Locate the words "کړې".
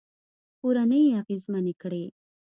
1.81-2.03